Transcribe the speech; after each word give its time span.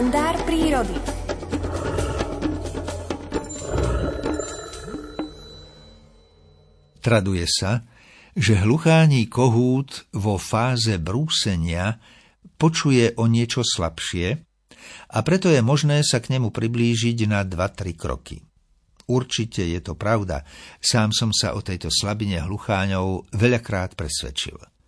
kalendár 0.00 0.32
prírody. 0.48 0.96
Traduje 7.04 7.44
sa, 7.44 7.84
že 8.32 8.64
hluchání 8.64 9.28
kohút 9.28 10.08
vo 10.16 10.40
fáze 10.40 10.96
brúsenia 10.96 12.00
počuje 12.56 13.12
o 13.20 13.28
niečo 13.28 13.60
slabšie 13.60 14.40
a 15.12 15.18
preto 15.20 15.52
je 15.52 15.60
možné 15.60 16.00
sa 16.00 16.24
k 16.24 16.32
nemu 16.32 16.48
priblížiť 16.48 17.28
na 17.28 17.44
2-3 17.44 17.92
kroky. 17.92 18.40
Určite 19.04 19.68
je 19.68 19.84
to 19.84 20.00
pravda, 20.00 20.48
sám 20.80 21.12
som 21.12 21.28
sa 21.28 21.52
o 21.52 21.60
tejto 21.60 21.92
slabine 21.92 22.40
hlucháňov 22.40 23.36
veľakrát 23.36 23.92
presvedčil. 24.00 24.79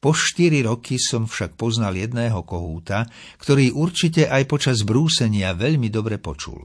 Po 0.00 0.16
štyri 0.16 0.64
roky 0.64 0.96
som 0.96 1.28
však 1.28 1.60
poznal 1.60 1.92
jedného 1.92 2.40
kohúta, 2.48 3.04
ktorý 3.36 3.76
určite 3.76 4.24
aj 4.32 4.48
počas 4.48 4.80
brúsenia 4.80 5.52
veľmi 5.52 5.92
dobre 5.92 6.16
počul. 6.16 6.64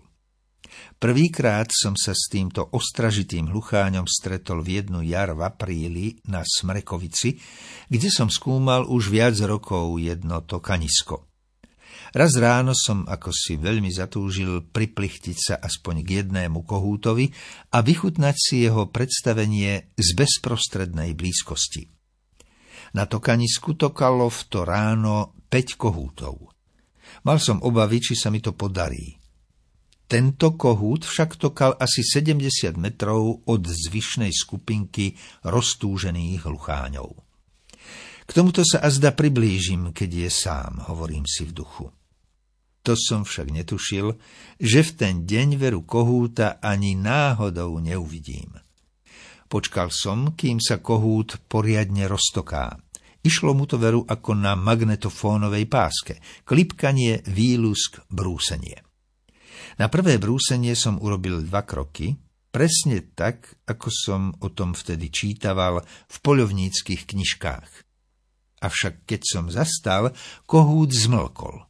Prvýkrát 0.95 1.67
som 1.75 1.99
sa 1.99 2.15
s 2.15 2.31
týmto 2.31 2.63
ostražitým 2.71 3.51
hlucháňom 3.51 4.07
stretol 4.07 4.63
v 4.63 4.79
jednu 4.79 5.03
jar 5.03 5.35
v 5.35 5.43
apríli 5.43 6.15
na 6.31 6.47
Smrekovici, 6.47 7.35
kde 7.91 8.07
som 8.07 8.31
skúmal 8.31 8.87
už 8.87 9.11
viac 9.11 9.35
rokov 9.43 9.99
jedno 9.99 10.39
to 10.47 10.63
kanisko. 10.63 11.27
Raz 12.15 12.31
ráno 12.39 12.71
som 12.71 13.03
ako 13.03 13.35
si 13.35 13.59
veľmi 13.59 13.91
zatúžil 13.91 14.63
priplichtiť 14.71 15.35
sa 15.35 15.55
aspoň 15.59 16.07
k 16.07 16.23
jednému 16.23 16.63
kohútovi 16.63 17.27
a 17.75 17.83
vychutnať 17.83 18.35
si 18.39 18.63
jeho 18.63 18.87
predstavenie 18.87 19.91
z 19.99 20.09
bezprostrednej 20.15 21.11
blízkosti. 21.11 21.94
Na 22.95 23.03
tokanisku 23.03 23.75
tokalo 23.75 24.31
v 24.31 24.41
to 24.47 24.63
ráno 24.63 25.35
5 25.51 25.75
kohútov. 25.75 26.55
Mal 27.27 27.43
som 27.43 27.59
obavy, 27.59 27.99
či 27.99 28.15
sa 28.15 28.31
mi 28.31 28.39
to 28.39 28.55
podarí. 28.55 29.19
Tento 30.07 30.55
kohút 30.55 31.03
však 31.03 31.35
tokal 31.35 31.75
asi 31.75 32.07
70 32.07 32.79
metrov 32.79 33.43
od 33.43 33.61
zvyšnej 33.67 34.31
skupinky 34.31 35.11
roztúžených 35.43 36.47
hlucháňov. 36.47 37.09
K 38.25 38.31
tomuto 38.31 38.63
sa 38.63 38.79
azda 38.79 39.11
priblížim, 39.11 39.91
keď 39.91 40.09
je 40.25 40.29
sám, 40.31 40.87
hovorím 40.87 41.27
si 41.27 41.43
v 41.43 41.51
duchu. 41.51 41.91
To 42.85 42.93
som 42.95 43.25
však 43.25 43.49
netušil, 43.49 44.15
že 44.61 44.79
v 44.85 44.91
ten 44.95 45.15
deň 45.27 45.57
veru 45.59 45.83
kohúta 45.83 46.63
ani 46.63 46.95
náhodou 46.95 47.75
neuvidím. 47.81 48.64
Počkal 49.45 49.93
som, 49.93 50.33
kým 50.33 50.57
sa 50.57 50.81
kohút 50.81 51.37
poriadne 51.45 52.09
roztoká. 52.09 52.81
Išlo 53.25 53.57
mu 53.57 53.65
to 53.65 53.81
veru 53.81 54.05
ako 54.05 54.37
na 54.37 54.53
magnetofónovej 54.53 55.65
páske. 55.65 56.21
Klipkanie, 56.45 57.25
výlusk, 57.25 58.05
brúsenie. 58.09 58.85
Na 59.81 59.89
prvé 59.89 60.21
brúsenie 60.21 60.77
som 60.77 61.01
urobil 61.01 61.41
dva 61.45 61.65
kroky, 61.65 62.13
presne 62.53 63.01
tak, 63.17 63.65
ako 63.65 63.87
som 63.89 64.21
o 64.41 64.53
tom 64.53 64.77
vtedy 64.77 65.09
čítaval 65.09 65.81
v 65.85 66.17
poľovníckých 66.21 67.05
knižkách. 67.09 67.69
Avšak 68.61 69.05
keď 69.05 69.21
som 69.25 69.45
zastal, 69.51 70.13
kohút 70.49 70.89
zmlkol. 70.89 71.65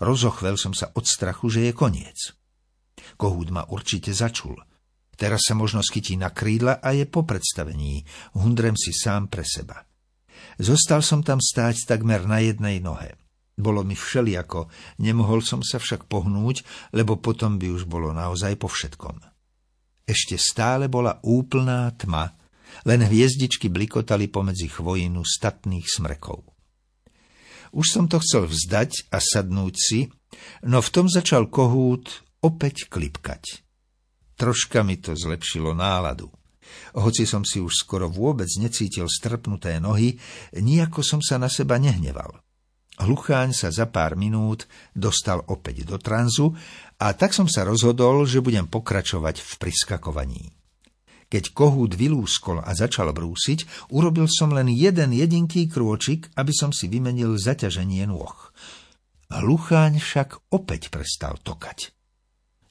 Rozochvel 0.00 0.54
som 0.56 0.72
sa 0.72 0.88
od 0.94 1.04
strachu, 1.04 1.50
že 1.50 1.60
je 1.68 1.72
koniec. 1.74 2.36
Kohút 3.18 3.50
ma 3.50 3.66
určite 3.68 4.14
začul. 4.14 4.56
Teraz 5.22 5.46
sa 5.46 5.54
možno 5.54 5.86
skytí 5.86 6.18
na 6.18 6.34
krídla 6.34 6.82
a 6.82 6.90
je 6.98 7.06
po 7.06 7.22
predstavení. 7.22 8.02
Hundrem 8.34 8.74
si 8.74 8.90
sám 8.90 9.30
pre 9.30 9.46
seba. 9.46 9.86
Zostal 10.58 10.98
som 10.98 11.22
tam 11.22 11.38
stáť 11.38 11.86
takmer 11.86 12.26
na 12.26 12.42
jednej 12.42 12.82
nohe. 12.82 13.14
Bolo 13.54 13.86
mi 13.86 13.94
všeliako, 13.94 14.66
nemohol 14.98 15.38
som 15.46 15.62
sa 15.62 15.78
však 15.78 16.10
pohnúť, 16.10 16.66
lebo 16.90 17.22
potom 17.22 17.54
by 17.54 17.70
už 17.70 17.86
bolo 17.86 18.10
naozaj 18.10 18.58
po 18.58 18.66
všetkom. 18.66 19.22
Ešte 20.02 20.34
stále 20.34 20.90
bola 20.90 21.22
úplná 21.22 21.86
tma, 21.94 22.34
len 22.82 23.06
hviezdičky 23.06 23.70
blikotali 23.70 24.26
pomedzi 24.26 24.66
chvojinu 24.66 25.22
statných 25.22 25.86
smrekov. 25.86 26.42
Už 27.70 27.86
som 27.86 28.10
to 28.10 28.18
chcel 28.18 28.50
vzdať 28.50 29.14
a 29.14 29.22
sadnúť 29.22 29.74
si, 29.78 30.10
no 30.66 30.82
v 30.82 30.90
tom 30.90 31.06
začal 31.06 31.46
kohút 31.46 32.26
opäť 32.42 32.90
klipkať. 32.90 33.61
Troška 34.36 34.82
mi 34.82 34.98
to 34.98 35.12
zlepšilo 35.16 35.76
náladu. 35.76 36.30
Hoci 36.96 37.28
som 37.28 37.44
si 37.44 37.60
už 37.60 37.72
skoro 37.72 38.08
vôbec 38.08 38.48
necítil 38.56 39.08
strpnuté 39.08 39.76
nohy, 39.80 40.16
nijako 40.56 41.04
som 41.04 41.20
sa 41.20 41.36
na 41.36 41.52
seba 41.52 41.76
nehneval. 41.76 42.40
Hlucháň 43.00 43.56
sa 43.56 43.72
za 43.72 43.88
pár 43.88 44.14
minút 44.20 44.68
dostal 44.92 45.40
opäť 45.48 45.88
do 45.88 45.96
tranzu 45.96 46.52
a 47.00 47.16
tak 47.16 47.32
som 47.32 47.48
sa 47.48 47.64
rozhodol, 47.64 48.28
že 48.28 48.44
budem 48.44 48.68
pokračovať 48.68 49.40
v 49.40 49.52
priskakovaní. 49.56 50.44
Keď 51.32 51.56
kohút 51.56 51.96
vylúskol 51.96 52.60
a 52.60 52.76
začal 52.76 53.08
brúsiť, 53.16 53.88
urobil 53.88 54.28
som 54.28 54.52
len 54.52 54.68
jeden 54.68 55.16
jedinký 55.16 55.64
krôčik, 55.64 56.28
aby 56.36 56.52
som 56.52 56.76
si 56.76 56.92
vymenil 56.92 57.40
zaťaženie 57.40 58.04
nôh. 58.04 58.36
Hlucháň 59.32 59.96
však 59.96 60.52
opäť 60.52 60.92
prestal 60.92 61.40
tokať. 61.40 61.96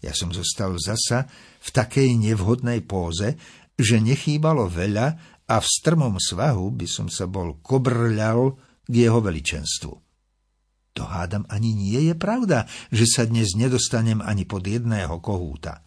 Ja 0.02 0.18
som 0.18 0.34
zostal 0.34 0.76
zasa 0.82 1.30
v 1.62 1.70
takej 1.70 2.18
nevhodnej 2.18 2.82
póze, 2.82 3.38
že 3.78 4.02
nechýbalo 4.02 4.66
veľa 4.66 5.08
a 5.46 5.56
v 5.62 5.68
strmom 5.68 6.18
svahu 6.18 6.74
by 6.74 6.88
som 6.90 7.08
sa 7.08 7.30
bol 7.30 7.62
kobrľal 7.62 8.58
k 8.86 8.94
jeho 8.94 9.20
veličenstvu. 9.22 9.94
To 10.92 11.04
hádam 11.08 11.48
ani 11.48 11.72
nie 11.72 12.12
je 12.12 12.16
pravda, 12.18 12.68
že 12.92 13.08
sa 13.08 13.24
dnes 13.24 13.56
nedostanem 13.56 14.20
ani 14.20 14.44
pod 14.44 14.68
jedného 14.68 15.24
kohúta. 15.24 15.86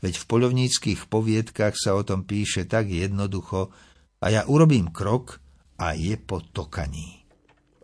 Veď 0.00 0.16
v 0.20 0.28
polovníckých 0.28 1.08
poviedkach 1.08 1.76
sa 1.76 1.96
o 1.96 2.04
tom 2.04 2.24
píše 2.24 2.64
tak 2.64 2.88
jednoducho 2.88 3.72
a 4.20 4.26
ja 4.32 4.42
urobím 4.48 4.92
krok 4.92 5.40
a 5.80 5.96
je 5.96 6.16
po 6.16 6.40
tokaní. 6.40 7.19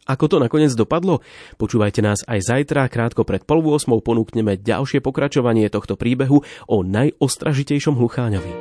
Ako 0.06 0.30
to 0.30 0.38
nakoniec 0.38 0.70
dopadlo? 0.78 1.18
Počúvajte 1.58 1.98
nás 1.98 2.22
aj 2.30 2.46
zajtra, 2.46 2.86
krátko 2.86 3.26
pred 3.26 3.42
pol 3.42 3.58
8 3.58 3.90
ponúkneme 3.98 4.54
ďalšie 4.54 5.02
pokračovanie 5.02 5.66
tohto 5.66 5.98
príbehu 5.98 6.46
o 6.70 6.76
najostražitejšom 6.86 7.98
hlucháňovi. 7.98 8.52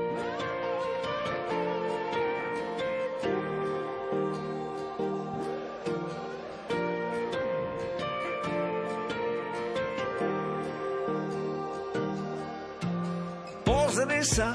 Pozri 13.62 14.22
sa 14.25 14.50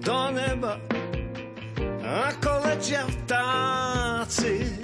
do 0.00 0.20
neba, 0.32 0.80
ako 2.00 2.52
letia 2.64 3.04
vtáci. 3.04 4.77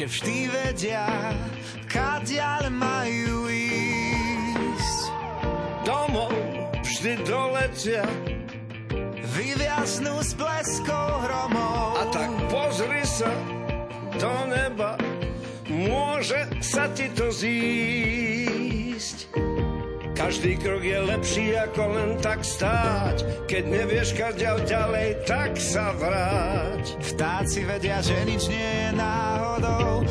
Že 0.00 0.16
vždy 0.16 0.38
vedia, 0.48 1.04
kadiaľ 1.84 2.72
majú 2.72 3.52
ísť. 3.52 5.00
Domov 5.84 6.32
vždy 6.80 7.20
doletia, 7.28 8.08
vyviaznú 9.28 10.24
s 10.24 10.32
bleskou 10.40 11.20
hromov. 11.20 12.00
A 12.00 12.08
tak 12.16 12.32
pozri 12.48 13.04
sa 13.04 13.28
do 14.16 14.32
neba, 14.48 14.96
môže 15.68 16.48
sa 16.64 16.88
ti 16.96 17.12
to 17.12 17.28
zísť. 17.28 19.28
Každý 20.16 20.56
krok 20.64 20.80
je 20.80 20.96
lepší 20.96 21.60
ako 21.60 21.82
len 21.92 22.10
tak 22.24 22.40
stáť. 22.40 23.44
Keď 23.44 23.64
nevieš 23.68 24.16
kaďal 24.16 24.64
ďalej, 24.64 25.28
tak 25.28 25.60
sa 25.60 25.92
vráť. 25.92 26.88
Vtáci 27.04 27.68
vedia, 27.68 28.00
že 28.00 28.16
nič 28.24 28.48
nie 28.48 28.88
je 28.88 28.96
náhodou, 28.96 29.39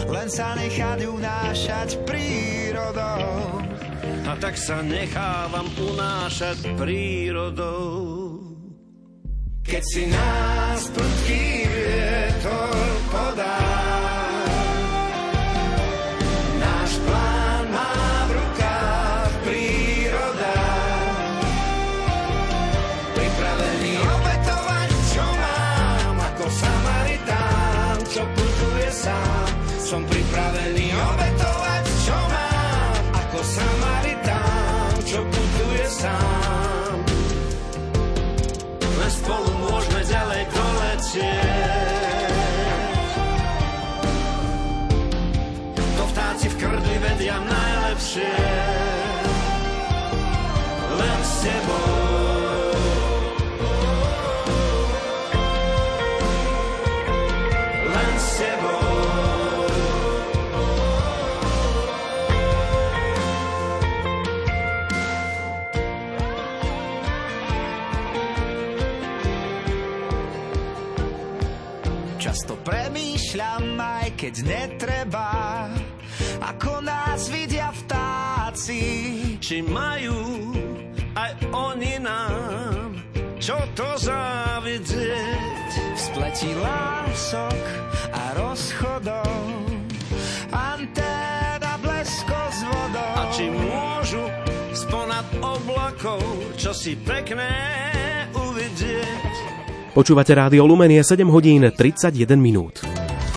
len 0.07 0.27
sa 0.31 0.55
nechať 0.55 0.99
unášať 1.03 1.89
prírodou. 2.07 3.59
A 4.29 4.37
tak 4.37 4.55
sa 4.55 4.79
nechávam 4.85 5.67
unášať 5.75 6.63
prírodou. 6.77 8.39
Keď 9.65 9.83
si 9.85 10.03
nás 10.09 10.81
prudký 10.93 11.45
vietor 11.65 12.77
putuje 35.79 35.89
sám. 35.89 36.99
Len 38.99 39.11
spolu 39.11 39.47
môžeme 39.63 40.01
ďalej 40.03 40.43
doletieť. 40.51 41.39
To 45.95 46.03
vtáci 46.11 46.51
v 46.51 46.55
krdli 46.59 46.95
vedia 46.99 47.39
nájsť 47.39 47.79
lepšie. 47.87 48.35
Len 50.99 51.19
s 51.23 51.33
tebou. 51.47 51.98
Často 72.19 72.59
premýšľam, 72.67 73.79
aj 73.79 74.07
keď 74.19 74.33
netreba, 74.43 75.31
ako 76.43 76.83
nás 76.83 77.31
vidia 77.31 77.71
vtáci. 77.71 78.83
Či 79.39 79.63
majú 79.63 80.51
aj 81.15 81.31
oni 81.55 81.95
nám 82.03 82.89
čo 83.39 83.55
to 83.73 83.87
závidieť. 83.97 85.71
V 85.95 85.99
spleti 85.99 86.51
lások 86.59 87.63
a 88.11 88.23
rozchodov, 88.35 89.31
anténa 90.51 91.73
blesko 91.79 92.41
s 92.51 92.59
vodou. 92.67 93.13
A 93.15 93.23
či 93.31 93.47
môžu 93.47 94.23
sponad 94.75 95.25
oblakov, 95.39 96.21
čo 96.59 96.75
si 96.75 96.99
pekné 96.99 97.49
uvidieť. 98.35 99.28
Počúvate 99.99 100.31
Rádio 100.31 100.63
Lumen 100.63 100.87
je 100.95 101.03
7 101.03 101.27
hodín 101.27 101.59
31 101.59 102.15
minút. 102.39 102.88